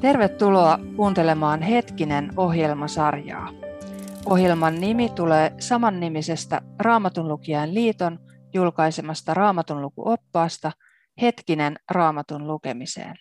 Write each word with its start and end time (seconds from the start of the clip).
Tervetuloa 0.00 0.78
kuuntelemaan 0.96 1.62
Hetkinen 1.62 2.30
ohjelmasarjaa. 2.36 3.48
Ohjelman 4.26 4.80
nimi 4.80 5.08
tulee 5.08 5.52
samannimisestä 5.60 6.60
Raamatunlukijan 6.78 7.74
liiton 7.74 8.18
julkaisemasta 8.54 9.34
raamatunlukuoppaasta 9.34 10.72
Hetkinen 11.20 11.76
raamatun 11.90 12.48
lukemiseen. 12.48 13.16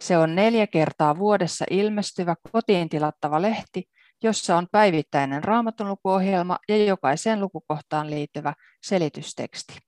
Se 0.00 0.18
on 0.18 0.34
neljä 0.34 0.66
kertaa 0.66 1.18
vuodessa 1.18 1.64
ilmestyvä 1.70 2.34
kotiin 2.52 2.88
tilattava 2.88 3.42
lehti, 3.42 3.84
jossa 4.22 4.56
on 4.56 4.66
päivittäinen 4.72 5.44
raamatunlukuohjelma 5.44 6.58
ja 6.68 6.84
jokaiseen 6.84 7.40
lukukohtaan 7.40 8.10
liittyvä 8.10 8.54
selitysteksti. 8.82 9.85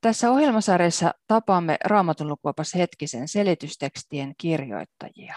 Tässä 0.00 0.30
ohjelmasarjassa 0.30 1.14
tapaamme 1.26 1.76
Raamatun 1.84 2.36
hetkisen 2.74 3.28
selitystekstien 3.28 4.34
kirjoittajia. 4.38 5.36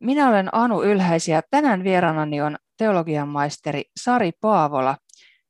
Minä 0.00 0.28
olen 0.28 0.54
Anu 0.54 0.82
Ylhäisi 0.82 1.30
ja 1.30 1.42
tänään 1.50 1.84
vieraanani 1.84 2.40
on 2.40 2.56
teologian 2.76 3.28
maisteri 3.28 3.84
Sari 4.00 4.32
Paavola, 4.40 4.96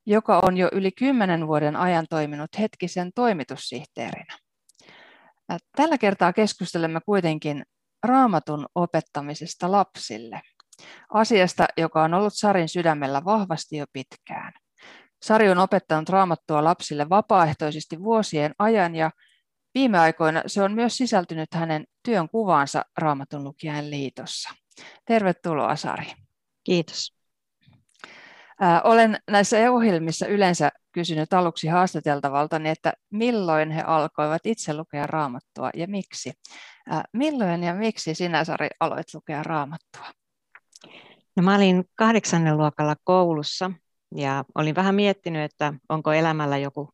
joka 0.07 0.41
on 0.43 0.57
jo 0.57 0.69
yli 0.73 0.93
kymmenen 0.93 1.47
vuoden 1.47 1.77
ajan 1.77 2.07
toiminut 2.11 2.51
hetkisen 2.59 3.11
toimitussihteerinä. 3.15 4.39
Tällä 5.77 5.99
kertaa 5.99 6.33
keskustelemme 6.33 7.01
kuitenkin 7.07 7.65
raamatun 8.03 8.67
opettamisesta 8.75 9.73
lapsille, 9.73 10.41
asiasta, 11.15 11.67
joka 11.77 12.03
on 12.03 12.15
ollut 12.15 12.35
Sarin 12.35 12.69
sydämellä 12.69 13.25
vahvasti 13.25 13.77
jo 13.77 13.85
pitkään. 13.93 14.53
Sari 15.25 15.51
on 15.51 15.59
opettanut 15.59 16.09
raamattua 16.09 16.65
lapsille 16.65 17.09
vapaaehtoisesti 17.09 18.03
vuosien 18.03 18.55
ajan 18.59 18.95
ja 18.95 19.11
viime 19.75 19.99
aikoina 19.99 20.43
se 20.47 20.63
on 20.63 20.73
myös 20.73 20.97
sisältynyt 20.97 21.55
hänen 21.55 21.85
työn 22.03 22.29
kuvaansa 22.29 22.85
Raamatun 22.99 23.45
lukijan 23.45 23.91
liitossa. 23.91 24.51
Tervetuloa 25.05 25.77
Sari. 25.77 26.07
Kiitos. 26.65 27.15
Olen 28.85 29.19
näissä 29.31 29.73
ohjelmissa 29.73 30.27
yleensä 30.27 30.71
kysynyt 30.93 31.33
aluksi 31.33 31.69
haastateltavaltani, 31.69 32.69
että 32.69 32.93
milloin 33.11 33.71
he 33.71 33.83
alkoivat 33.87 34.43
itse 34.45 34.75
lukea 34.75 35.07
raamattua 35.07 35.71
ja 35.75 35.89
miksi. 35.89 36.33
Milloin 37.13 37.63
ja 37.63 37.75
miksi 37.75 38.15
sinä, 38.15 38.45
Sari, 38.45 38.69
aloit 38.81 39.15
lukea 39.15 39.43
raamattua? 39.43 40.07
No, 41.37 41.43
mä 41.43 41.55
olin 41.55 41.85
kahdeksannen 41.95 42.57
luokalla 42.59 42.97
koulussa 43.05 43.71
ja 44.15 44.45
olin 44.55 44.75
vähän 44.75 44.95
miettinyt, 44.95 45.43
että 45.43 45.75
onko 45.89 46.13
elämällä 46.13 46.59
joku 46.59 46.91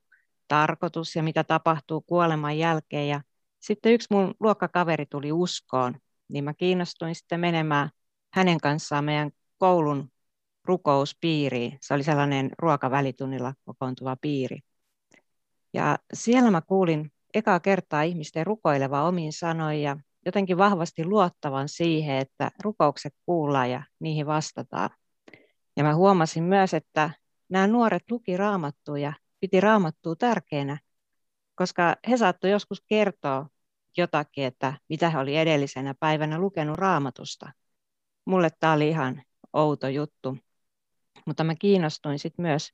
tarkoitus 0.48 1.16
ja 1.16 1.22
mitä 1.22 1.44
tapahtuu 1.44 2.00
kuoleman 2.00 2.58
jälkeen. 2.58 3.08
Ja 3.08 3.20
sitten 3.60 3.92
yksi 3.92 4.08
mun 4.10 4.34
luokkakaveri 4.40 5.06
tuli 5.06 5.32
uskoon, 5.32 5.94
niin 6.28 6.44
mä 6.44 6.54
kiinnostuin 6.54 7.14
sitten 7.14 7.40
menemään 7.40 7.90
hänen 8.32 8.60
kanssaan 8.60 9.04
meidän 9.04 9.30
koulun 9.58 10.10
rukouspiiriin. 10.64 11.78
Se 11.80 11.94
oli 11.94 12.02
sellainen 12.02 12.50
ruokavälitunnilla 12.58 13.54
kokoontuva 13.64 14.16
piiri. 14.20 14.60
Ja 15.72 15.98
siellä 16.12 16.50
mä 16.50 16.60
kuulin 16.60 17.12
ekaa 17.34 17.60
kertaa 17.60 18.02
ihmisten 18.02 18.46
rukoileva 18.46 19.02
omiin 19.02 19.32
sanoin 19.32 19.82
ja 19.82 19.96
jotenkin 20.26 20.58
vahvasti 20.58 21.04
luottavan 21.04 21.68
siihen, 21.68 22.16
että 22.16 22.50
rukoukset 22.62 23.14
kuullaan 23.26 23.70
ja 23.70 23.82
niihin 24.00 24.26
vastataan. 24.26 24.90
Ja 25.76 25.84
mä 25.84 25.94
huomasin 25.94 26.44
myös, 26.44 26.74
että 26.74 27.10
nämä 27.48 27.66
nuoret 27.66 28.10
luki 28.10 28.36
raamattua 28.36 28.98
ja 28.98 29.12
piti 29.40 29.60
raamattua 29.60 30.16
tärkeänä, 30.16 30.78
koska 31.54 31.96
he 32.08 32.16
saattoivat 32.16 32.52
joskus 32.52 32.82
kertoa 32.86 33.46
jotakin, 33.96 34.44
että 34.44 34.72
mitä 34.88 35.10
he 35.10 35.18
oli 35.18 35.36
edellisenä 35.36 35.94
päivänä 36.00 36.38
lukenut 36.38 36.78
raamatusta. 36.78 37.52
Mulle 38.24 38.50
tämä 38.60 38.72
oli 38.72 38.88
ihan 38.88 39.22
outo 39.52 39.88
juttu, 39.88 40.38
mutta 41.26 41.44
mä 41.44 41.54
kiinnostuin 41.54 42.18
sitten 42.18 42.42
myös 42.42 42.70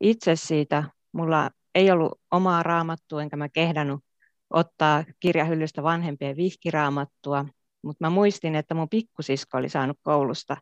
itse 0.00 0.36
siitä. 0.36 0.84
Mulla 1.12 1.50
ei 1.74 1.90
ollut 1.90 2.20
omaa 2.30 2.62
raamattua, 2.62 3.22
enkä 3.22 3.36
mä 3.36 3.48
kehdannut 3.48 4.04
ottaa 4.50 5.04
kirjahyllystä 5.20 5.82
vanhempien 5.82 6.36
vihkiraamattua, 6.36 7.44
mutta 7.82 8.04
mä 8.04 8.10
muistin, 8.10 8.54
että 8.54 8.74
mun 8.74 8.88
pikkusisko 8.88 9.58
oli 9.58 9.68
saanut 9.68 9.98
koulusta 10.02 10.56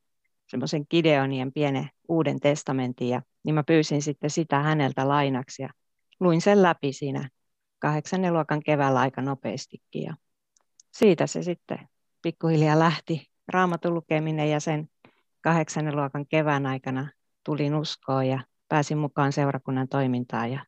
semmoisen 0.46 0.84
Gideonien 0.90 1.52
pienen 1.52 1.88
uuden 2.08 2.40
testamentin, 2.40 3.08
ja 3.08 3.22
niin 3.44 3.54
mä 3.54 3.62
pyysin 3.62 4.02
sitten 4.02 4.30
sitä 4.30 4.62
häneltä 4.62 5.08
lainaksi, 5.08 5.62
ja 5.62 5.68
luin 6.20 6.40
sen 6.40 6.62
läpi 6.62 6.92
siinä 6.92 7.28
kahdeksannen 7.78 8.32
luokan 8.32 8.62
keväällä 8.62 9.00
aika 9.00 9.22
nopeastikin, 9.22 10.02
ja 10.02 10.16
siitä 10.92 11.26
se 11.26 11.42
sitten 11.42 11.88
pikkuhiljaa 12.22 12.78
lähti 12.78 13.30
raamatun 13.48 13.94
lukeminen, 13.94 14.50
ja 14.50 14.60
sen 14.60 14.88
kahdeksannen 15.40 15.96
luokan 15.96 16.26
kevään 16.26 16.66
aikana 16.66 17.10
tulin 17.44 17.74
uskoon 17.74 18.26
ja 18.26 18.44
pääsin 18.68 18.98
mukaan 18.98 19.32
seurakunnan 19.32 19.88
toimintaan, 19.88 20.52
ja 20.52 20.64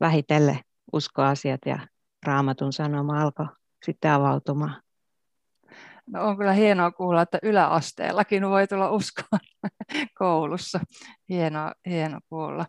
vähitellen 0.00 0.60
uskoasiat 0.92 1.60
ja 1.66 1.78
raamatun 2.26 2.72
sanoma 2.72 3.22
alkoi 3.22 3.46
sitten 3.84 4.10
avautumaan. 4.10 4.85
No 6.06 6.24
on 6.28 6.36
kyllä 6.36 6.52
hienoa 6.52 6.90
kuulla, 6.90 7.22
että 7.22 7.38
yläasteellakin 7.42 8.48
voi 8.48 8.66
tulla 8.66 8.90
uskoon 8.90 9.40
koulussa. 10.18 10.80
Hienoa, 11.28 11.72
hieno 11.86 12.20
kuulla. 12.28 12.66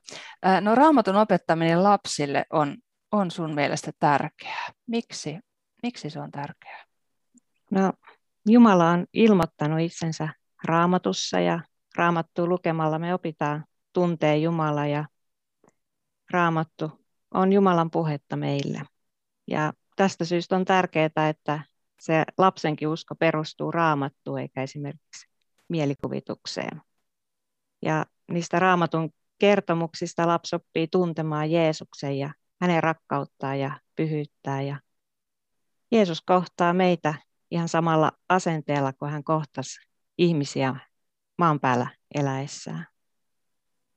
No 0.61 0.75
raamatun 0.75 1.15
opettaminen 1.15 1.83
lapsille 1.83 2.45
on, 2.49 2.77
on 3.11 3.31
sun 3.31 3.55
mielestä 3.55 3.91
tärkeää. 3.99 4.69
Miksi? 4.87 5.39
Miksi 5.83 6.09
se 6.09 6.19
on 6.19 6.31
tärkeää? 6.31 6.83
No, 7.71 7.93
Jumala 8.45 8.89
on 8.89 9.05
ilmoittanut 9.13 9.79
itsensä 9.79 10.29
raamatussa 10.63 11.39
ja 11.39 11.59
raamattua 11.97 12.45
lukemalla 12.45 12.99
me 12.99 13.13
opitaan 13.13 13.65
tuntee 13.93 14.37
Jumala 14.37 14.85
ja 14.85 15.05
raamattu 16.31 17.05
on 17.33 17.53
Jumalan 17.53 17.91
puhetta 17.91 18.35
meille. 18.35 18.81
Ja 19.47 19.73
tästä 19.95 20.25
syystä 20.25 20.55
on 20.55 20.65
tärkeää, 20.65 21.29
että 21.29 21.59
se 21.99 22.23
lapsenkin 22.37 22.87
usko 22.87 23.15
perustuu 23.15 23.71
raamattuun 23.71 24.39
eikä 24.39 24.63
esimerkiksi 24.63 25.27
mielikuvitukseen. 25.69 26.81
Ja 27.81 28.05
niistä 28.31 28.59
raamatun 28.59 29.09
kertomuksista 29.39 30.27
lapsi 30.27 30.55
oppii 30.55 30.87
tuntemaan 30.87 31.51
Jeesuksen 31.51 32.17
ja 32.19 32.33
hänen 32.61 32.83
rakkauttaan 32.83 33.59
ja 33.59 33.79
pyhyyttää. 33.95 34.61
Ja 34.61 34.79
Jeesus 35.91 36.21
kohtaa 36.21 36.73
meitä 36.73 37.13
ihan 37.51 37.69
samalla 37.69 38.11
asenteella, 38.29 38.93
kun 38.93 39.09
hän 39.09 39.23
kohtasi 39.23 39.79
ihmisiä 40.17 40.75
maan 41.37 41.59
päällä 41.59 41.87
eläessään. 42.15 42.87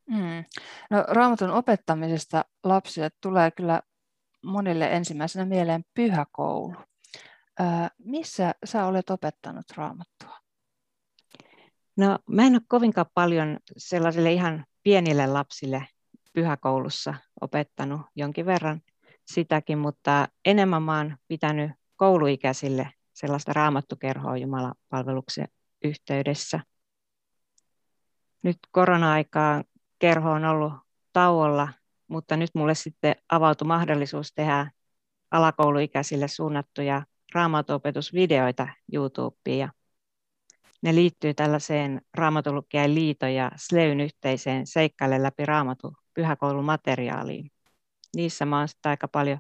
Mm. 0.07 0.45
No, 0.91 1.05
raamatun 1.09 1.51
opettamisesta 1.51 2.45
lapsille 2.65 3.11
tulee 3.21 3.51
kyllä 3.51 3.83
monille 4.45 4.93
ensimmäisenä 4.93 5.45
mieleen 5.45 5.85
pyhäkoulu. 5.95 6.75
Missä 7.99 8.55
sä 8.65 8.87
olet 8.87 9.11
opettanut 9.11 9.65
raamattua? 9.77 10.39
No, 11.97 12.19
mä 12.31 12.43
en 12.43 12.55
ole 12.55 12.63
kovinkaan 12.69 13.07
paljon 13.15 13.59
sellaisille 13.77 14.33
ihan 14.33 14.65
pienille 14.83 15.27
lapsille 15.27 15.87
pyhäkoulussa 16.33 17.15
opettanut 17.41 18.01
jonkin 18.17 18.47
verran 18.47 18.81
sitäkin, 19.27 19.79
mutta 19.79 20.29
enemmän 20.45 20.83
mä 20.83 20.97
oon 20.97 21.17
pitänyt 21.29 21.73
kouluikäisille 21.97 22.91
sellaista 23.13 23.53
raamattukerhoa 23.53 24.37
Jumalan 24.37 24.75
palveluksen 24.89 25.49
yhteydessä. 25.85 26.61
Nyt 28.43 28.59
korona-aikaan 28.71 29.65
kerho 29.99 30.31
on 30.31 30.45
ollut 30.45 30.73
tauolla, 31.13 31.69
mutta 32.09 32.37
nyt 32.37 32.51
mulle 32.55 32.75
sitten 32.75 33.17
avautui 33.29 33.67
mahdollisuus 33.67 34.33
tehdä 34.35 34.71
alakouluikäisille 35.31 36.29
suunnattuja 36.29 37.03
raamatuopetusvideoita 37.35 38.69
YouTubeen 38.93 39.59
ja 39.59 39.69
ne 40.83 40.95
liittyy 40.95 41.35
tällaiseen 41.35 42.01
Raamatulukkijan 42.15 42.95
liiton 42.95 43.35
ja 43.35 43.51
Sleyn 43.57 44.01
yhteiseen 44.01 44.67
seikkaille 44.67 45.23
läpi 45.23 45.47
Raamatu 45.47 45.93
pyhäkoulumateriaaliin. 46.15 47.51
Niissä 48.17 48.47
mä 48.47 48.59
oon 48.59 48.69
aika 48.85 49.09
paljon 49.09 49.39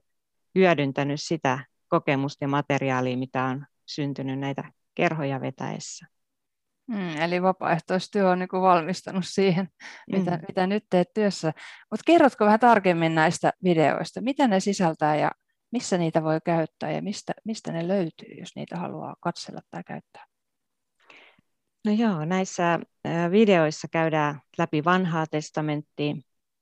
hyödyntänyt 0.55 1.21
sitä 1.23 1.65
kokemusta 1.89 2.45
ja 2.45 2.49
materiaalia, 2.49 3.17
mitä 3.17 3.45
on 3.45 3.67
syntynyt 3.87 4.39
näitä 4.39 4.73
kerhoja 4.95 5.41
vetäessä. 5.41 6.07
Mm, 6.87 7.17
eli 7.21 7.43
vapaaehtoistyö 7.43 8.31
on 8.31 8.39
niin 8.39 8.49
kuin 8.49 8.63
valmistanut 8.63 9.25
siihen, 9.27 9.65
mm. 9.65 10.19
mitä, 10.19 10.41
mitä 10.49 10.67
nyt 10.67 10.85
teet 10.91 11.09
työssä. 11.15 11.53
Mutta 11.91 12.05
kerrotko 12.07 12.45
vähän 12.45 12.61
tarkemmin 12.61 13.15
näistä 13.15 13.53
videoista, 13.65 14.21
mitä 14.21 14.49
ne 14.49 14.61
sisältää 14.61 15.17
ja 15.17 15.31
missä 15.71 15.99
niitä 15.99 16.23
voi 16.23 16.41
käyttää 16.45 16.91
ja 16.91 17.03
mistä, 17.03 17.33
mistä 17.45 17.73
ne 17.73 17.89
löytyy, 17.89 18.35
jos 18.39 18.57
niitä 18.57 18.77
haluaa 18.77 19.17
katsella 19.21 19.61
tai 19.71 19.85
käyttää? 19.85 20.27
No 21.85 21.93
joo, 21.93 22.25
näissä 22.25 22.81
videoissa 23.31 23.89
käydään 23.89 24.41
läpi 24.59 24.85
vanhaa 24.85 25.27
testamenttia 25.27 26.15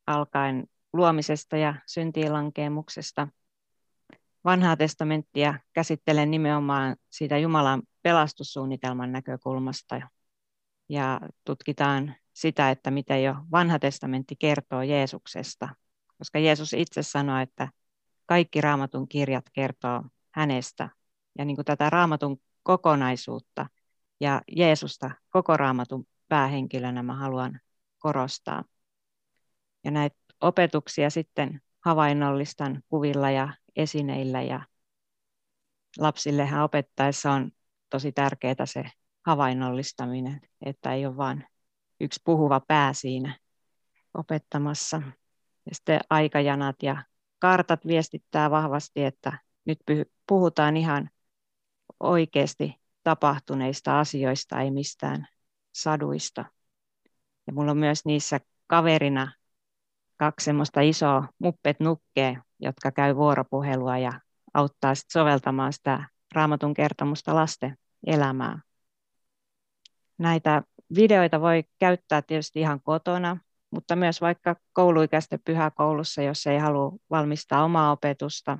alkaen 0.07 0.67
luomisesta 0.93 1.57
ja 1.57 1.75
syntiilankeemuksesta 1.87 3.29
vanhaa 4.45 4.77
testamenttia 4.77 5.55
käsittelen 5.73 6.31
nimenomaan 6.31 6.97
siitä 7.11 7.39
Jumalan 7.39 7.83
pelastussuunnitelman 8.03 9.13
näkökulmasta 9.13 10.01
ja 10.89 11.21
tutkitaan 11.45 12.15
sitä, 12.33 12.71
että 12.71 12.91
mitä 12.91 13.17
jo 13.17 13.35
vanha 13.53 13.79
testamentti 13.79 14.37
kertoo 14.37 14.83
Jeesuksesta, 14.83 15.69
koska 16.19 16.39
Jeesus 16.39 16.73
itse 16.73 17.03
sanoi, 17.03 17.43
että 17.43 17.69
kaikki 18.29 18.61
raamatun 18.61 19.09
kirjat 19.09 19.45
kertoo 19.53 20.03
hänestä. 20.31 20.89
Ja 21.39 21.45
niin 21.45 21.57
kuin 21.57 21.65
tätä 21.65 21.91
raamatun 21.91 22.41
kokonaisuutta 22.63 23.67
ja 24.21 24.43
Jeesusta 24.57 25.11
koko 25.31 25.57
raamatun 25.57 26.07
päähenkilönä 26.29 27.03
mä 27.03 27.15
haluan 27.15 27.61
korostaa. 27.99 28.65
Ja 29.85 29.91
näitä 29.91 30.17
opetuksia 30.41 31.11
sitten 31.11 31.63
havainnollistan 31.81 32.83
kuvilla 32.89 33.31
ja 33.31 33.55
esineillä 33.77 34.43
ja 34.43 34.67
lapsillehan 35.99 36.63
opettaessa 36.65 37.33
on 37.33 37.51
tosi 37.91 38.13
tärkeää 38.13 38.67
se 38.67 38.85
havainnollistaminen, 39.27 40.41
että 40.63 40.95
ei 40.95 41.07
ole 41.07 41.17
vain 41.17 41.45
yksi 42.01 42.21
puhuva 42.25 42.61
pää 42.61 42.93
siinä 42.93 43.39
opettamassa. 44.15 45.03
Ja 45.67 45.75
sitten 45.75 46.01
aikajanat 46.11 46.77
ja 46.83 47.05
kartat 47.39 47.87
viestittää 47.87 48.51
vahvasti, 48.51 49.05
että 49.05 49.39
nyt 49.65 49.79
puhutaan 50.27 50.77
ihan 50.77 51.11
oikeasti 52.01 52.81
tapahtuneista 53.03 54.01
asioista, 54.01 54.61
ei 54.61 54.71
mistään 54.71 55.29
saduista. 55.73 56.45
Ja 57.47 57.53
mulla 57.53 57.71
on 57.71 57.79
myös 57.79 58.05
niissä 58.05 58.41
kaverina 58.67 59.33
kaksi 60.17 60.45
semmoista 60.45 60.81
isoa 60.81 61.29
muppet 61.39 61.81
nukkee, 61.81 62.39
jotka 62.61 62.93
käy 62.93 63.17
vuoropuhelua 63.17 63.99
ja 63.99 64.21
auttaa 64.55 64.95
sit 64.95 65.11
soveltamaan 65.11 65.73
sitä 65.73 66.09
raamatun 66.35 66.75
kertomusta 66.75 67.35
lasten 67.35 67.79
elämään. 68.07 68.63
Näitä 70.19 70.63
videoita 70.95 71.41
voi 71.41 71.65
käyttää 71.79 72.23
tietysti 72.23 72.61
ihan 72.61 72.81
kotona, 72.83 73.37
mutta 73.71 73.97
myös 73.97 74.21
vaikka 74.21 74.57
kouluikäisten 74.73 75.41
pyhäkoulussa, 75.45 76.23
jos 76.23 76.47
ei 76.47 76.59
halua 76.59 76.93
valmistaa 77.11 77.65
omaa 77.65 77.93
opetusta. 77.93 78.59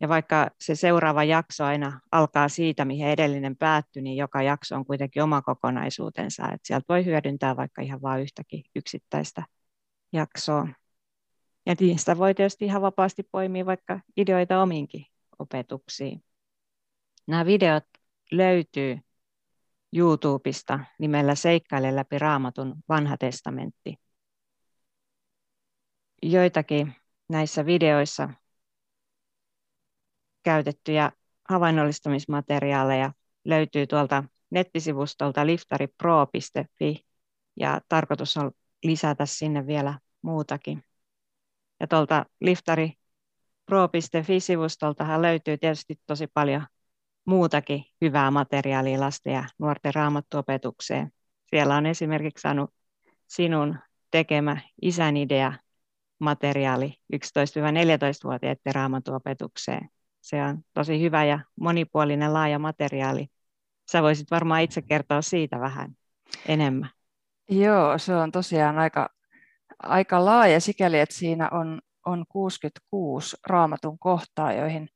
Ja 0.00 0.08
vaikka 0.08 0.50
se 0.60 0.74
seuraava 0.74 1.24
jakso 1.24 1.64
aina 1.64 2.00
alkaa 2.12 2.48
siitä, 2.48 2.84
mihin 2.84 3.08
edellinen 3.08 3.56
päättyi, 3.56 4.02
niin 4.02 4.16
joka 4.16 4.42
jakso 4.42 4.76
on 4.76 4.86
kuitenkin 4.86 5.22
oma 5.22 5.42
kokonaisuutensa. 5.42 6.44
Että 6.44 6.58
sieltä 6.62 6.84
voi 6.88 7.04
hyödyntää 7.04 7.56
vaikka 7.56 7.82
ihan 7.82 8.02
vain 8.02 8.22
yhtäkin 8.22 8.64
yksittäistä 8.76 9.42
jaksoa. 10.12 10.68
Ja 11.66 11.74
niistä 11.80 12.18
voi 12.18 12.34
tietysti 12.34 12.64
ihan 12.64 12.82
vapaasti 12.82 13.22
poimia 13.22 13.66
vaikka 13.66 14.00
ideoita 14.16 14.62
omiinkin 14.62 15.06
opetuksiin. 15.38 16.24
Nämä 17.26 17.46
videot 17.46 17.84
löytyy 18.32 18.98
YouTubesta 19.92 20.80
nimellä 20.98 21.34
Seikkaile 21.34 21.96
läpi 21.96 22.18
raamatun 22.18 22.74
vanha 22.88 23.16
testamentti. 23.16 23.94
Joitakin 26.22 26.94
näissä 27.28 27.66
videoissa 27.66 28.28
käytettyjä 30.42 31.12
havainnollistamismateriaaleja 31.48 33.12
löytyy 33.44 33.86
tuolta 33.86 34.24
nettisivustolta 34.50 35.46
liftaripro.fi 35.46 37.06
ja 37.60 37.80
tarkoitus 37.88 38.36
on 38.36 38.52
lisätä 38.84 39.26
sinne 39.26 39.66
vielä 39.66 39.98
muutakin. 40.22 40.84
Ja 41.80 41.86
tuolta 41.86 42.26
liftaripro.fi-sivustoltahan 42.40 45.22
löytyy 45.22 45.58
tietysti 45.58 46.00
tosi 46.06 46.26
paljon 46.26 46.66
muutakin 47.26 47.84
hyvää 48.00 48.30
materiaalia 48.30 49.00
lasten 49.00 49.32
ja 49.32 49.44
nuorten 49.58 49.94
raamattuopetukseen. 49.94 51.12
Siellä 51.46 51.76
on 51.76 51.86
esimerkiksi 51.86 52.42
saanut 52.42 52.70
sinun 53.26 53.78
tekemä 54.10 54.56
isän 54.82 55.16
idea 55.16 55.52
materiaali 56.18 56.94
11-14-vuotiaiden 57.12 58.74
raamattuopetukseen. 58.74 59.88
Se 60.20 60.42
on 60.42 60.62
tosi 60.74 61.00
hyvä 61.00 61.24
ja 61.24 61.40
monipuolinen 61.60 62.32
laaja 62.32 62.58
materiaali. 62.58 63.26
Sä 63.92 64.02
voisit 64.02 64.30
varmaan 64.30 64.62
itse 64.62 64.82
kertoa 64.82 65.22
siitä 65.22 65.60
vähän 65.60 65.96
enemmän. 66.48 66.90
Joo, 67.50 67.98
se 67.98 68.16
on 68.16 68.32
tosiaan 68.32 68.78
aika, 68.78 69.08
aika 69.82 70.24
laaja 70.24 70.60
sikäli, 70.60 70.98
että 70.98 71.14
siinä 71.14 71.48
on, 71.52 71.80
on 72.06 72.24
66 72.28 73.36
raamatun 73.46 73.98
kohtaa, 73.98 74.52
joihin 74.52 74.88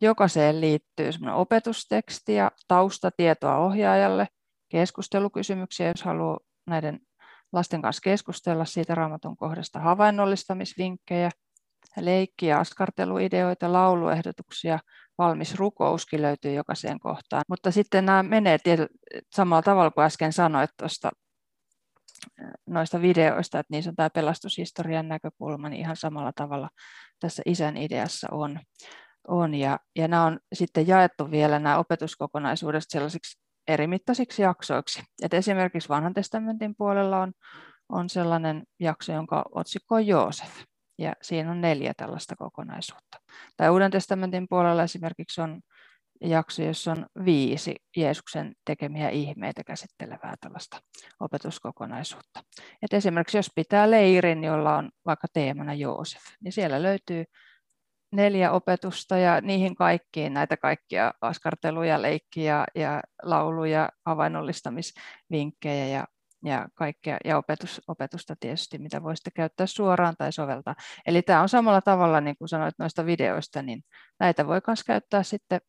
Jokaiseen 0.00 0.60
liittyy 0.60 1.10
opetusteksti 1.34 2.34
ja 2.34 2.50
taustatietoa 2.68 3.56
ohjaajalle, 3.56 4.26
keskustelukysymyksiä, 4.68 5.88
jos 5.88 6.02
haluaa 6.02 6.38
näiden 6.66 7.00
lasten 7.52 7.82
kanssa 7.82 8.00
keskustella 8.04 8.64
siitä 8.64 8.94
raamatun 8.94 9.36
kohdasta, 9.36 9.80
havainnollistamisvinkkejä, 9.80 11.30
leikki- 11.96 12.46
ja 12.46 12.60
askarteluideoita, 12.60 13.72
lauluehdotuksia, 13.72 14.78
valmis 15.18 15.54
rukouskin 15.54 16.22
löytyy 16.22 16.52
jokaiseen 16.52 17.00
kohtaan. 17.00 17.42
Mutta 17.48 17.70
sitten 17.70 18.06
nämä 18.06 18.22
menee 18.22 18.58
samalla 19.34 19.62
tavalla 19.62 19.90
kuin 19.90 20.04
äsken 20.04 20.32
sanoit 20.32 20.70
tuosta 20.76 21.10
noista 22.66 23.02
videoista, 23.02 23.58
että 23.58 23.72
niissä 23.74 23.90
on 23.90 23.96
tämä 23.96 24.10
pelastushistorian 24.10 25.08
näkökulma, 25.08 25.68
niin 25.68 25.80
ihan 25.80 25.96
samalla 25.96 26.32
tavalla 26.32 26.68
tässä 27.20 27.42
isän 27.46 27.76
ideassa 27.76 28.28
on 28.30 28.60
on. 29.28 29.54
Ja, 29.54 29.78
ja 29.96 30.08
nämä 30.08 30.24
on 30.24 30.40
sitten 30.52 30.86
jaettu 30.86 31.30
vielä 31.30 31.58
nämä 31.58 31.78
opetuskokonaisuudet 31.78 32.84
sellaisiksi 32.88 33.38
erimittaisiksi 33.68 34.42
jaksoiksi. 34.42 35.02
Et 35.22 35.34
esimerkiksi 35.34 35.88
vanhan 35.88 36.14
testamentin 36.14 36.74
puolella 36.78 37.18
on, 37.20 37.32
on 37.88 38.08
sellainen 38.08 38.62
jakso, 38.80 39.12
jonka 39.12 39.44
otsikko 39.54 39.94
on 39.94 40.06
Joosef. 40.06 40.64
Ja 40.98 41.12
siinä 41.22 41.50
on 41.50 41.60
neljä 41.60 41.92
tällaista 41.96 42.36
kokonaisuutta. 42.36 43.18
Tai 43.56 43.70
Uuden 43.70 43.90
testamentin 43.90 44.46
puolella 44.48 44.82
esimerkiksi 44.82 45.40
on 45.40 45.60
jakso, 46.20 46.62
jossa 46.62 46.92
on 46.92 47.06
viisi 47.24 47.76
Jeesuksen 47.96 48.52
tekemiä 48.64 49.08
ihmeitä 49.08 49.64
käsittelevää 49.64 50.34
tällaista 50.40 50.80
opetuskokonaisuutta. 51.20 52.40
Et 52.82 52.92
esimerkiksi 52.92 53.38
jos 53.38 53.50
pitää 53.54 53.90
leirin, 53.90 54.44
jolla 54.44 54.76
on 54.76 54.90
vaikka 55.06 55.26
teemana 55.32 55.74
Joosef, 55.74 56.22
niin 56.40 56.52
siellä 56.52 56.82
löytyy 56.82 57.24
neljä 58.12 58.52
opetusta 58.52 59.16
ja 59.16 59.40
niihin 59.40 59.74
kaikkiin 59.74 60.34
näitä 60.34 60.56
kaikkia 60.56 61.12
askarteluja, 61.20 62.02
leikkiä 62.02 62.64
ja 62.74 63.02
lauluja, 63.22 63.88
havainnollistamisvinkkejä 64.06 65.86
ja, 65.86 66.06
ja 66.44 66.68
kaikkea, 66.74 67.16
ja 67.24 67.38
opetus, 67.38 67.80
opetusta 67.88 68.36
tietysti, 68.40 68.78
mitä 68.78 69.02
voisitte 69.02 69.30
käyttää 69.30 69.66
suoraan 69.66 70.14
tai 70.18 70.32
soveltaa. 70.32 70.74
Eli 71.06 71.22
tämä 71.22 71.42
on 71.42 71.48
samalla 71.48 71.80
tavalla, 71.80 72.20
niin 72.20 72.36
kuin 72.38 72.48
sanoit 72.48 72.74
noista 72.78 73.06
videoista, 73.06 73.62
niin 73.62 73.82
näitä 74.20 74.46
voi 74.46 74.60
myös 74.66 74.84
käyttää 74.84 75.22
sitten 75.22 75.60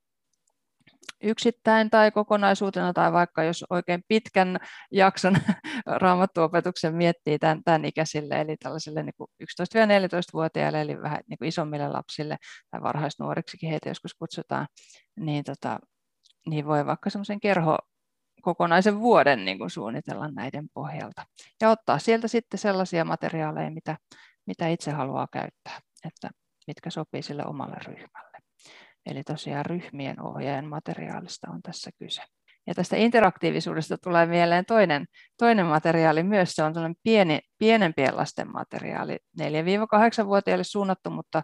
yksittäin 1.23 1.89
tai 1.89 2.11
kokonaisuutena 2.11 2.93
tai 2.93 3.13
vaikka 3.13 3.43
jos 3.43 3.65
oikein 3.69 4.03
pitkän 4.07 4.57
jakson 4.91 5.35
raamattuopetuksen 6.01 6.95
miettii 6.95 7.39
tämän, 7.39 7.63
tämän 7.63 7.85
ikäisille, 7.85 8.41
eli 8.41 8.57
tällaisille 8.57 9.03
niin 9.03 9.13
11-14-vuotiaille, 9.43 10.81
eli 10.81 11.01
vähän 11.01 11.19
niin 11.27 11.37
kuin 11.37 11.47
isommille 11.47 11.89
lapsille 11.89 12.37
tai 12.71 12.81
varhaisnuoriksikin 12.81 13.69
heitä 13.69 13.89
joskus 13.89 14.13
kutsutaan, 14.13 14.67
niin, 15.19 15.43
tota, 15.43 15.79
niin 16.47 16.65
voi 16.65 16.85
vaikka 16.85 17.09
semmoisen 17.09 17.39
kerho 17.39 17.77
kokonaisen 18.41 18.99
vuoden 18.99 19.45
niin 19.45 19.57
kuin 19.57 19.69
suunnitella 19.69 20.31
näiden 20.31 20.69
pohjalta. 20.73 21.25
Ja 21.61 21.69
ottaa 21.69 21.99
sieltä 21.99 22.27
sitten 22.27 22.59
sellaisia 22.59 23.05
materiaaleja, 23.05 23.71
mitä, 23.71 23.97
mitä 24.45 24.67
itse 24.67 24.91
haluaa 24.91 25.27
käyttää, 25.33 25.79
että 26.07 26.29
mitkä 26.67 26.89
sopii 26.89 27.21
sille 27.21 27.45
omalle 27.45 27.77
ryhmälle. 27.85 28.30
Eli 29.05 29.23
tosiaan 29.23 29.65
ryhmien 29.65 30.21
ohjaajan 30.21 30.65
materiaalista 30.65 31.51
on 31.51 31.61
tässä 31.61 31.91
kyse. 31.99 32.21
Ja 32.67 32.73
tästä 32.73 32.95
interaktiivisuudesta 32.95 33.97
tulee 33.97 34.25
mieleen 34.25 34.65
toinen, 34.65 35.05
toinen 35.37 35.65
materiaali 35.65 36.23
myös. 36.23 36.51
Se 36.51 36.63
on 36.63 36.73
sellainen 36.73 36.95
pieni, 37.03 37.39
pienempien 37.57 38.17
lasten 38.17 38.51
materiaali, 38.53 39.17
4-8-vuotiaille 39.41 40.63
suunnattu, 40.63 41.09
mutta 41.09 41.43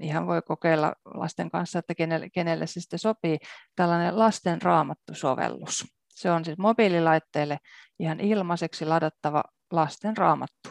ihan 0.00 0.26
voi 0.26 0.42
kokeilla 0.42 0.94
lasten 1.04 1.50
kanssa, 1.50 1.78
että 1.78 1.94
kenelle, 1.94 2.30
kenelle 2.30 2.66
se 2.66 2.80
sitten 2.80 2.98
sopii. 2.98 3.38
Tällainen 3.76 4.18
lasten 4.18 4.62
raamattusovellus. 4.62 5.84
Se 6.08 6.30
on 6.30 6.44
siis 6.44 6.58
mobiililaitteelle 6.58 7.58
ihan 7.98 8.20
ilmaiseksi 8.20 8.86
ladattava 8.86 9.44
lasten 9.72 10.16
raamattu, 10.16 10.70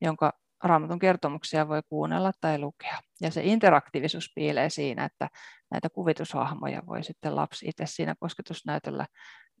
jonka 0.00 0.32
raamatun 0.66 0.98
kertomuksia 0.98 1.68
voi 1.68 1.80
kuunnella 1.88 2.32
tai 2.40 2.58
lukea. 2.58 2.98
Ja 3.20 3.30
se 3.30 3.44
interaktiivisuus 3.44 4.32
piilee 4.34 4.70
siinä, 4.70 5.04
että 5.04 5.28
näitä 5.70 5.88
kuvitushahmoja 5.90 6.82
voi 6.86 7.04
sitten 7.04 7.36
lapsi 7.36 7.68
itse 7.68 7.86
siinä 7.86 8.14
kosketusnäytöllä 8.20 9.06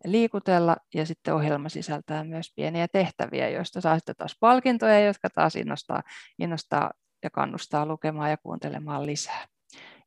liikutella 0.04 0.76
ja 0.94 1.06
sitten 1.06 1.34
ohjelma 1.34 1.68
sisältää 1.68 2.24
myös 2.24 2.52
pieniä 2.56 2.88
tehtäviä, 2.88 3.48
joista 3.48 3.80
saa 3.80 3.98
sitten 3.98 4.16
taas 4.16 4.36
palkintoja, 4.40 5.00
jotka 5.00 5.30
taas 5.30 5.56
innostaa, 5.56 6.02
innostaa 6.38 6.90
ja 7.22 7.30
kannustaa 7.30 7.86
lukemaan 7.86 8.30
ja 8.30 8.36
kuuntelemaan 8.36 9.06
lisää. 9.06 9.46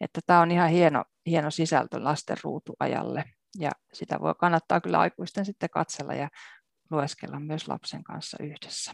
että 0.01 0.20
tämä 0.25 0.41
on 0.41 0.51
ihan 0.51 0.70
hieno, 0.70 1.03
hieno 1.25 1.51
sisältö 1.51 2.03
lasten 2.03 2.38
ruutuajalle 2.44 3.24
ja 3.58 3.72
sitä 3.94 4.20
voi 4.20 4.36
kannattaa 4.39 4.82
kyllä 4.82 5.00
aikuisten 5.00 5.46
sitten 5.46 5.70
katsella 5.70 6.13
ja 6.13 6.29
lueskella 6.91 7.39
myös 7.39 7.68
lapsen 7.68 8.03
kanssa 8.03 8.38
yhdessä. 8.44 8.94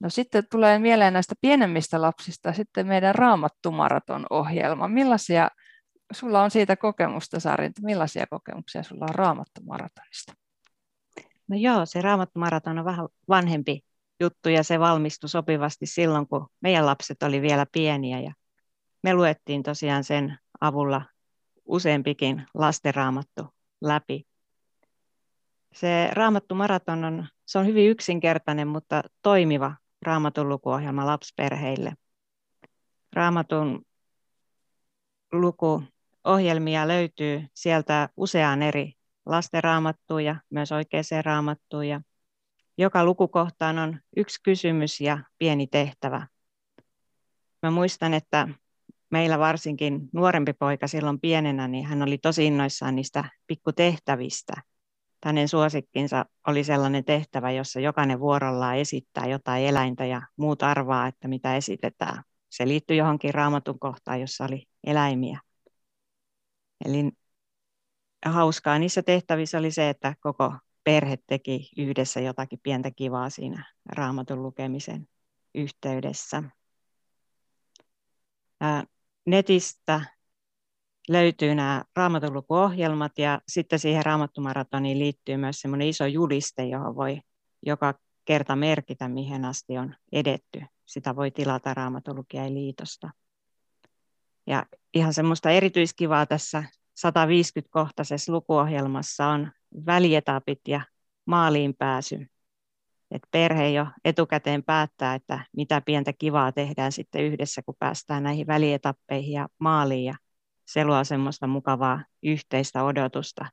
No 0.00 0.10
sitten 0.10 0.44
tulee 0.50 0.78
mieleen 0.78 1.12
näistä 1.12 1.34
pienemmistä 1.40 2.02
lapsista 2.02 2.52
sitten 2.52 2.86
meidän 2.86 3.14
Raamattumaraton 3.14 4.26
ohjelma. 4.30 4.88
Millaisia, 4.88 5.50
sulla 6.12 6.42
on 6.42 6.50
siitä 6.50 6.76
kokemusta 6.76 7.40
Sarinta, 7.40 7.80
millaisia 7.84 8.26
kokemuksia 8.30 8.82
sulla 8.82 9.06
on 9.08 9.14
Raamattumaratonista? 9.14 10.32
No 11.48 11.56
joo, 11.56 11.86
se 11.86 12.02
Raamattumaraton 12.02 12.78
on 12.78 12.84
vähän 12.84 13.08
vanhempi 13.28 13.80
juttu 14.20 14.48
ja 14.48 14.64
se 14.64 14.80
valmistui 14.80 15.28
sopivasti 15.28 15.86
silloin, 15.86 16.28
kun 16.28 16.46
meidän 16.60 16.86
lapset 16.86 17.22
oli 17.22 17.42
vielä 17.42 17.66
pieniä 17.72 18.20
ja 18.20 18.32
me 19.02 19.14
luettiin 19.14 19.62
tosiaan 19.62 20.04
sen 20.04 20.38
avulla 20.60 21.02
useampikin 21.64 22.46
lastenraamattu 22.54 23.54
läpi. 23.80 24.26
Se 25.74 26.08
Raamattu 26.12 26.54
Maraton 26.54 27.04
on, 27.04 27.26
se 27.46 27.58
on 27.58 27.66
hyvin 27.66 27.90
yksinkertainen, 27.90 28.68
mutta 28.68 29.02
toimiva 29.22 29.74
raamatun 30.02 30.48
lukuohjelma 30.48 31.06
lapsperheille. 31.06 31.92
Raamatun 33.12 33.86
lukuohjelmia 35.32 36.88
löytyy 36.88 37.46
sieltä 37.54 38.08
useaan 38.16 38.62
eri 38.62 38.92
lastenraamattuun 39.26 40.24
ja 40.24 40.36
myös 40.50 40.72
oikeaan 40.72 41.24
raamattuun. 41.24 41.86
Ja 41.86 42.00
joka 42.78 43.04
lukukohtaan 43.04 43.78
on 43.78 44.00
yksi 44.16 44.40
kysymys 44.42 45.00
ja 45.00 45.18
pieni 45.38 45.66
tehtävä. 45.66 46.26
Mä 47.62 47.70
muistan, 47.70 48.14
että 48.14 48.48
meillä 49.10 49.38
varsinkin 49.38 50.08
nuorempi 50.12 50.52
poika 50.52 50.86
silloin 50.86 51.20
pienenä, 51.20 51.68
niin 51.68 51.86
hän 51.86 52.02
oli 52.02 52.18
tosi 52.18 52.46
innoissaan 52.46 52.96
niistä 52.96 53.24
pikkutehtävistä. 53.46 54.52
Hänen 55.26 55.48
suosikkinsa 55.48 56.24
oli 56.46 56.64
sellainen 56.64 57.04
tehtävä, 57.04 57.50
jossa 57.50 57.80
jokainen 57.80 58.20
vuorollaan 58.20 58.76
esittää 58.76 59.26
jotain 59.26 59.64
eläintä 59.66 60.04
ja 60.04 60.22
muut 60.36 60.62
arvaa, 60.62 61.06
että 61.06 61.28
mitä 61.28 61.56
esitetään. 61.56 62.22
Se 62.50 62.68
liittyi 62.68 62.96
johonkin 62.96 63.34
raamatun 63.34 63.78
kohtaan, 63.78 64.20
jossa 64.20 64.44
oli 64.44 64.66
eläimiä. 64.84 65.40
Eli 66.84 67.10
hauskaa 68.26 68.78
niissä 68.78 69.02
tehtävissä 69.02 69.58
oli 69.58 69.70
se, 69.70 69.88
että 69.88 70.14
koko 70.20 70.54
perhe 70.84 71.18
teki 71.26 71.70
yhdessä 71.76 72.20
jotakin 72.20 72.60
pientä 72.62 72.90
kivaa 72.90 73.30
siinä 73.30 73.74
raamatun 73.86 74.42
lukemisen 74.42 75.08
yhteydessä 75.54 76.42
netistä 79.26 80.00
löytyy 81.08 81.54
nämä 81.54 81.84
raamatulukuohjelmat 81.96 83.18
ja 83.18 83.40
sitten 83.48 83.78
siihen 83.78 84.06
raamattumaratoniin 84.06 84.98
liittyy 84.98 85.36
myös 85.36 85.60
semmoinen 85.60 85.88
iso 85.88 86.06
juliste, 86.06 86.64
johon 86.64 86.96
voi 86.96 87.20
joka 87.66 87.94
kerta 88.24 88.56
merkitä, 88.56 89.08
mihin 89.08 89.44
asti 89.44 89.78
on 89.78 89.94
edetty. 90.12 90.62
Sitä 90.86 91.16
voi 91.16 91.30
tilata 91.30 91.74
Raamatulukien 91.74 92.54
liitosta. 92.54 93.10
Ja 94.46 94.66
ihan 94.94 95.14
semmoista 95.14 95.50
erityiskivaa 95.50 96.26
tässä 96.26 96.64
150-kohtaisessa 96.98 98.32
lukuohjelmassa 98.32 99.26
on 99.26 99.52
välietapit 99.86 100.60
ja 100.68 100.80
maaliin 101.26 101.74
pääsy 101.74 102.26
että 103.10 103.28
perhe 103.30 103.70
jo 103.70 103.86
etukäteen 104.04 104.62
päättää, 104.62 105.14
että 105.14 105.44
mitä 105.56 105.80
pientä 105.80 106.12
kivaa 106.12 106.52
tehdään 106.52 106.92
sitten 106.92 107.24
yhdessä, 107.24 107.62
kun 107.62 107.74
päästään 107.78 108.22
näihin 108.22 108.46
välietappeihin 108.46 109.32
ja 109.32 109.48
maaliin. 109.58 110.04
Ja 110.04 110.14
se 110.66 110.84
luo 110.84 111.04
semmoista 111.04 111.46
mukavaa 111.46 112.04
yhteistä 112.22 112.84
odotusta 112.84 113.46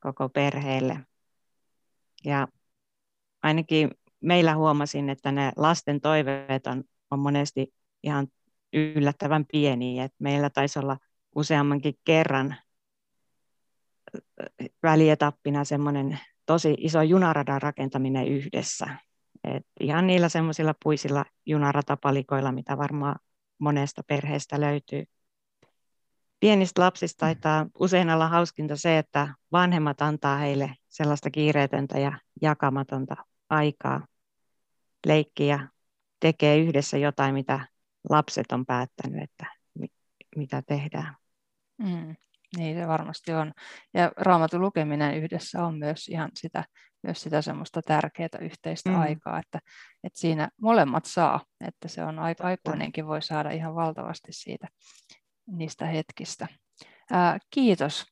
koko 0.00 0.28
perheelle. 0.28 1.00
Ja 2.24 2.48
ainakin 3.42 3.90
meillä 4.20 4.56
huomasin, 4.56 5.08
että 5.08 5.32
ne 5.32 5.52
lasten 5.56 6.00
toiveet 6.00 6.66
on, 6.66 6.84
on 7.10 7.18
monesti 7.18 7.74
ihan 8.02 8.26
yllättävän 8.72 9.46
pieniä. 9.52 10.04
Et 10.04 10.14
meillä 10.18 10.50
taisi 10.50 10.78
olla 10.78 10.98
useammankin 11.34 11.94
kerran 12.04 12.56
välietappina 14.82 15.64
semmoinen 15.64 16.18
tosi 16.46 16.74
iso 16.78 17.02
junaradan 17.02 17.62
rakentaminen 17.62 18.28
yhdessä. 18.28 18.86
Et 19.44 19.66
ihan 19.80 20.06
niillä 20.06 20.28
semmoisilla 20.28 20.74
puisilla 20.82 21.24
junaratapalikoilla, 21.46 22.52
mitä 22.52 22.78
varmaan 22.78 23.16
monesta 23.58 24.02
perheestä 24.06 24.60
löytyy. 24.60 25.04
Pienistä 26.42 26.82
lapsista 26.82 27.26
taitaa 27.26 27.66
usein 27.78 28.10
olla 28.10 28.28
hauskinta 28.28 28.76
se, 28.76 28.98
että 28.98 29.34
vanhemmat 29.52 30.02
antaa 30.02 30.36
heille 30.36 30.74
sellaista 30.88 31.30
kiireetöntä 31.30 31.98
ja 31.98 32.18
jakamatonta 32.42 33.16
aikaa 33.48 34.06
leikkiä, 35.06 35.68
tekee 36.20 36.58
yhdessä 36.58 36.98
jotain, 36.98 37.34
mitä 37.34 37.66
lapset 38.10 38.52
on 38.52 38.66
päättänyt, 38.66 39.22
että 39.22 39.46
mitä 40.36 40.62
tehdään. 40.62 41.16
Mm. 41.78 42.16
Niin 42.56 42.76
se 42.78 42.88
varmasti 42.88 43.32
on. 43.32 43.52
Ja 43.94 44.12
raamatun 44.16 44.60
lukeminen 44.60 45.14
yhdessä 45.14 45.64
on 45.64 45.78
myös 45.78 46.08
ihan 46.08 46.30
sitä, 46.34 46.64
myös 47.02 47.22
sitä 47.22 47.42
semmoista 47.42 47.82
tärkeää 47.82 48.38
yhteistä 48.40 48.90
mm. 48.90 49.00
aikaa, 49.00 49.38
että, 49.38 49.58
että 50.04 50.20
siinä 50.20 50.48
molemmat 50.60 51.04
saa, 51.04 51.40
että 51.66 51.88
se 51.88 52.04
on 52.04 52.18
aika 52.18 52.44
aikuinenkin 52.44 53.06
voi 53.06 53.22
saada 53.22 53.50
ihan 53.50 53.74
valtavasti 53.74 54.32
siitä 54.32 54.68
niistä 55.46 55.86
hetkistä. 55.86 56.48
Ää, 57.10 57.38
kiitos 57.50 58.06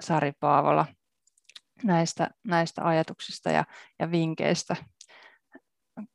Sari 0.00 0.32
Paavola 0.40 0.86
näistä, 1.82 2.30
näistä 2.44 2.84
ajatuksista 2.84 3.50
ja, 3.50 3.64
ja 3.98 4.10
vinkkeistä 4.10 4.76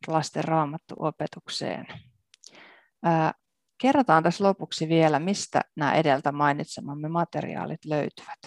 lasten 0.08 0.44
raamattuopetukseen. 0.44 1.88
Ää, 3.04 3.34
Kerrotaan 3.82 4.24
tässä 4.24 4.44
lopuksi 4.44 4.90
vielä, 4.90 5.20
mistä 5.20 5.62
nämä 5.76 5.94
edeltä 5.94 6.32
mainitsemamme 6.32 7.10
materiaalit 7.10 7.86
löytyvät. 7.86 8.40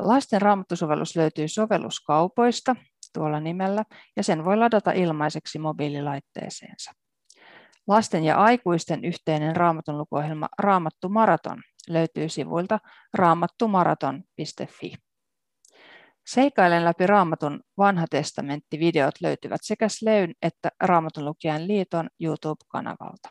Lasten 0.00 0.42
raamattusovellus 0.42 1.16
löytyy 1.16 1.48
sovelluskaupoista 1.48 2.76
tuolla 3.14 3.40
nimellä, 3.40 3.84
ja 4.16 4.22
sen 4.22 4.44
voi 4.44 4.56
ladata 4.56 4.92
ilmaiseksi 4.92 5.58
mobiililaitteeseensa. 5.58 6.92
Lasten 7.88 8.24
ja 8.24 8.36
aikuisten 8.36 9.04
yhteinen 9.04 9.56
raamatun 9.56 9.98
lukuohjelma 9.98 10.48
Raamattu 10.58 11.08
Maraton 11.08 11.62
löytyy 11.88 12.28
sivuilta 12.28 12.78
raamattumaraton.fi. 13.14 14.94
Seikailen 16.26 16.84
läpi 16.84 17.06
Raamatun 17.06 17.60
vanha 17.78 18.06
testamentti-videot 18.10 19.14
löytyvät 19.20 19.60
sekä 19.62 19.88
Sleyn 19.88 20.34
että 20.42 20.70
Raamatun 20.80 21.24
lukijan 21.24 21.68
liiton 21.68 22.08
YouTube-kanavalta. 22.20 23.28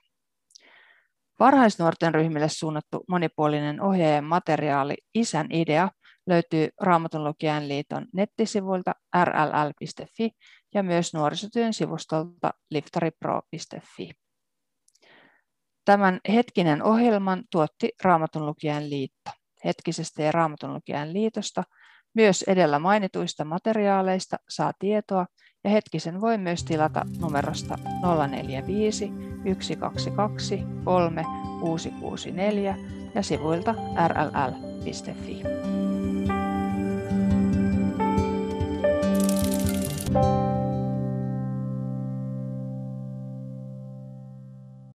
Varhaisnuorten 1.39 2.13
ryhmille 2.13 2.49
suunnattu 2.49 3.03
monipuolinen 3.09 3.81
ohjaajan 3.81 4.23
materiaali 4.23 4.97
Isän 5.13 5.47
idea 5.51 5.89
löytyy 6.27 6.69
Raamatun 6.81 7.23
lukijan 7.23 7.67
liiton 7.67 8.07
nettisivuilta 8.13 8.95
rll.fi 9.23 10.31
ja 10.73 10.83
myös 10.83 11.13
nuorisotyön 11.13 11.73
sivustolta 11.73 12.53
liftaripro.fi. 12.69 14.20
Tämän 15.85 16.19
hetkinen 16.33 16.83
ohjelman 16.83 17.43
tuotti 17.51 17.89
Raamatun 18.03 18.45
lukijan 18.45 18.89
liitto. 18.89 19.31
Hetkisestä 19.65 20.23
ja 20.23 20.31
Raamatun 20.31 20.73
lukijan 20.73 21.13
liitosta 21.13 21.63
myös 22.13 22.43
edellä 22.47 22.79
mainituista 22.79 23.45
materiaaleista 23.45 24.37
saa 24.49 24.71
tietoa 24.79 25.25
ja 25.63 25.69
hetkisen 25.69 26.21
voi 26.21 26.37
myös 26.37 26.63
tilata 26.63 27.05
numerosta 27.19 27.77
045 28.27 29.11
122 29.43 30.59
3 30.83 31.23
664 31.59 32.77
ja 33.15 33.23
sivuilta 33.23 33.75
rll.fi. 34.07 35.41